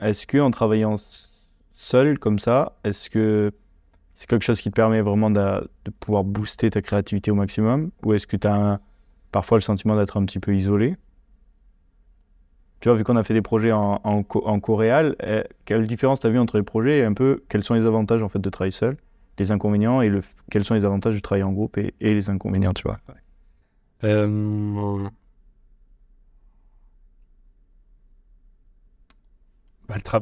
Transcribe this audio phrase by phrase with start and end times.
[0.00, 0.96] Est-ce que en travaillant
[1.74, 3.52] seul comme ça, est-ce que
[4.14, 5.68] c'est quelque chose qui te permet vraiment de,
[6.00, 7.90] pouvoir booster ta créativité au maximum?
[8.04, 8.80] Ou est-ce que tu as
[9.32, 10.96] parfois le sentiment d'être un petit peu isolé?
[12.80, 16.20] Tu vois, vu qu'on a fait des projets en, en, en coréal, eh, quelle différence
[16.20, 18.38] tu as vu entre les projets et un peu quels sont les avantages en fait
[18.38, 18.98] de travailler seul,
[19.38, 20.20] les inconvénients et le,
[20.50, 22.98] quels sont les avantages de travailler en groupe et, et les inconvénients, tu vois?
[24.04, 25.08] Euh...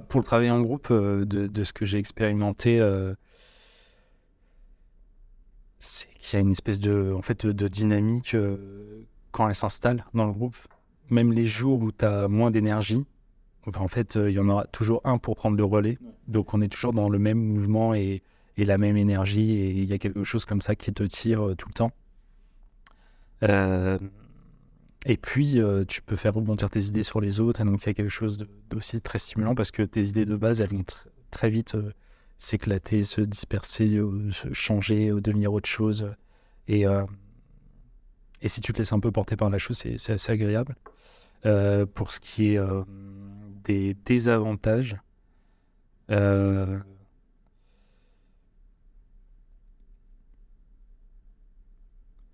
[0.08, 3.14] Pour le travail en groupe, euh, de, de, ce que j'ai expérimenté, euh,
[5.78, 10.04] c'est qu'il y a une espèce de, en fait, de, dynamique euh, quand elle s'installe
[10.14, 10.56] dans le groupe.
[11.10, 13.04] Même les jours où tu as moins d'énergie,
[13.76, 15.98] en fait, il y en aura toujours un pour prendre le relais.
[16.28, 18.22] Donc on est toujours dans le même mouvement et,
[18.56, 21.54] et la même énergie et il y a quelque chose comme ça qui te tire
[21.56, 21.92] tout le temps.
[23.42, 23.98] Euh,
[25.04, 27.60] et puis, euh, tu peux faire rebondir tes idées sur les autres.
[27.60, 28.38] Et donc, il y a quelque chose
[28.70, 30.84] d'aussi très stimulant parce que tes idées de base, elles vont
[31.30, 31.92] très vite euh,
[32.38, 34.00] s'éclater, se disperser,
[34.32, 36.14] se changer, devenir autre chose.
[36.68, 36.84] Et,
[38.40, 40.74] et si tu te laisses un peu porter par la chose, c'est assez agréable.
[41.94, 42.60] pour ce qui est
[43.64, 44.96] des désavantages,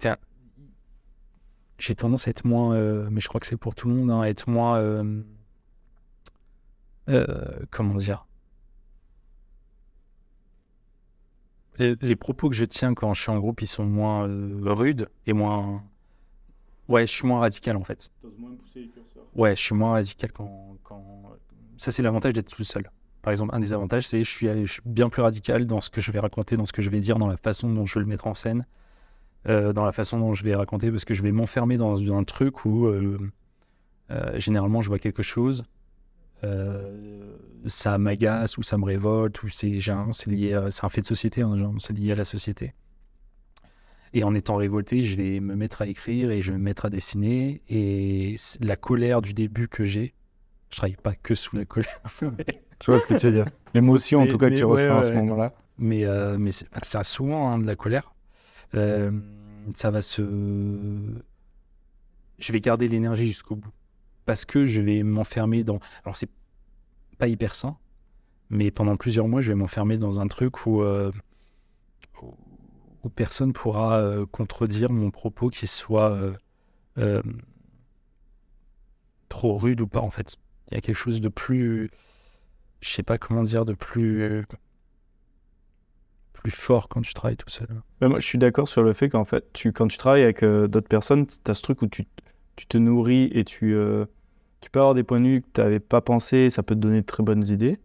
[0.00, 0.16] Tiens,
[1.80, 4.10] j'ai tendance à être moins, euh, mais je crois que c'est pour tout le monde,
[4.10, 5.22] hein, à être moins, euh,
[7.08, 7.26] euh,
[7.70, 8.26] comment dire,
[11.78, 14.28] les, propos que je tiens quand je suis en groupe, ils sont moins
[14.62, 15.82] rudes et moins,
[16.88, 18.10] ouais, je suis moins radical en fait.
[18.36, 18.50] Moins
[19.34, 21.02] ouais, je suis moins radical quand, quand...
[21.78, 22.90] ça c'est l'avantage d'être tout seul.
[23.22, 25.88] Par exemple, un des avantages, c'est je suis, je suis bien plus radical dans ce
[25.88, 27.94] que je vais raconter, dans ce que je vais dire, dans la façon dont je
[27.94, 28.66] vais le mettre en scène.
[29.48, 32.24] Euh, dans la façon dont je vais raconter, parce que je vais m'enfermer dans un
[32.24, 33.18] truc où euh,
[34.10, 35.64] euh, généralement je vois quelque chose,
[37.66, 39.68] ça m'agace ou ça me révolte, ou c'est
[40.26, 42.74] lié, c'est un fait de société, hein, c'est lié à la société.
[44.12, 46.86] Et en étant révolté, je vais me mettre à écrire et je vais me mettre
[46.86, 47.62] à dessiner.
[47.68, 50.14] Et la colère du début que j'ai,
[50.70, 52.00] je travaille pas que sous la colère.
[52.80, 55.02] tu vois ce que tu veux dire L'émotion, en tout cas, que tu ressens à
[55.02, 55.52] ce moment-là.
[55.78, 56.04] Mais,
[56.38, 58.12] mais c'est souvent hein, de la colère.
[58.74, 59.10] Euh,
[59.74, 60.22] ça va se.
[62.38, 63.72] Je vais garder l'énergie jusqu'au bout.
[64.26, 65.80] Parce que je vais m'enfermer dans.
[66.04, 66.30] Alors, c'est
[67.18, 67.76] pas hyper sain,
[68.48, 71.10] mais pendant plusieurs mois, je vais m'enfermer dans un truc où, euh,
[72.22, 76.16] où personne pourra euh, contredire mon propos qui soit
[79.28, 80.36] trop rude ou pas, en fait.
[80.70, 81.90] Il y a quelque chose de plus.
[82.80, 84.44] Je sais pas comment dire, de plus
[86.40, 87.68] plus fort quand tu travailles tout seul.
[88.00, 90.88] moi, je suis d'accord sur le fait qu'en fait, quand tu travailles avec euh, d'autres
[90.88, 92.06] personnes, tu as ce truc où tu,
[92.56, 94.06] tu te nourris et tu, euh,
[94.62, 96.80] tu peux avoir des points de vue que tu n'avais pas pensé, ça peut te
[96.80, 97.78] donner de très bonnes idées.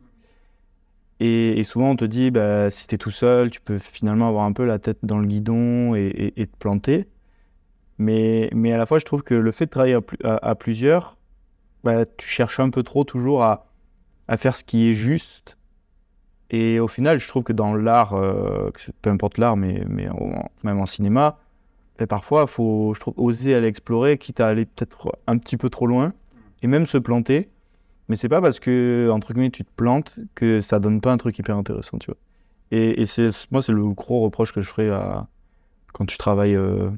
[1.20, 4.46] Et, souvent, on te dit, bah, si tu es tout seul, tu peux finalement avoir
[4.46, 7.08] un peu la tête dans le guidon et, te planter.
[7.98, 11.18] Mais, mais à la fois, je trouve que le fait de travailler à, à, plusieurs,
[11.84, 13.68] bah, tu cherches un peu trop toujours à,
[14.28, 15.58] à faire ce qui est juste
[16.50, 18.70] et au final, je trouve que dans l'art, euh,
[19.02, 19.84] peu importe l'art, mais,
[20.64, 21.40] même en cinéma,
[21.98, 25.88] ben, parfois, il faut oser aller explorer, quitte à aller peut-être un petit peu trop
[25.88, 26.14] loin,
[26.62, 27.50] et même se planter.
[28.10, 31.18] Mais c'est pas parce que, entre guillemets, tu te plantes que ça donne pas un
[31.18, 32.18] truc hyper intéressant, tu vois.
[32.72, 35.28] Et, c'est, moi, c'est le gros reproche que je ferais à,
[35.94, 36.90] quand tu travailles euh,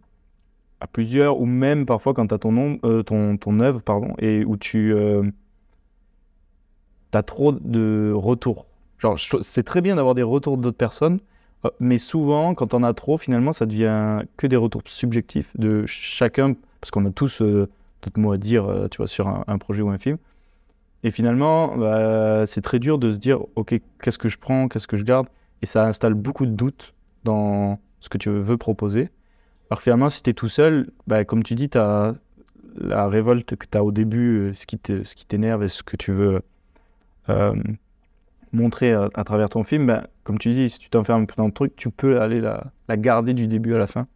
[0.81, 4.43] à plusieurs, ou même parfois quand tu as ton, euh, ton, ton œuvre, pardon, et
[4.43, 4.93] où tu
[7.13, 8.66] as trop de retours
[8.99, 11.19] Genre, c'est très bien d'avoir des retours d'autres personnes,
[11.65, 15.85] euh, mais souvent, quand on a trop, finalement, ça devient que des retours subjectifs de
[15.85, 17.67] chacun, parce qu'on a tous euh,
[18.01, 20.17] d'autres mots à dire, euh, tu vois, sur un, projet ou un film.
[21.03, 24.87] Et finalement, bah, c'est très dur de se dire, ok, qu'est-ce que je prends, qu'est-ce
[24.87, 25.27] que je garde,
[25.61, 26.93] et ça installe beaucoup de doutes
[27.23, 29.09] dans ce que tu veux proposer.
[29.69, 32.15] Alors finalement, si tu es tout seul, bah, comme tu dis, tu as
[32.79, 36.41] la révolte que tu as au début, ce qui t'énerve et ce que tu veux
[38.53, 41.75] montrer à, travers ton film, ben, comme tu dis, si tu t'enfermes dans le truc,
[41.75, 44.07] tu peux aller la, la garder du début à la fin.